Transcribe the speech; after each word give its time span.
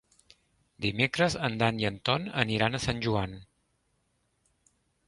Dimecres 0.85 1.35
en 1.49 1.59
Dan 1.63 1.83
i 1.83 1.87
en 1.91 2.01
Ton 2.09 2.27
aniran 2.45 2.79
a 2.79 2.83
Sant 2.87 3.05
Joan. 3.09 3.41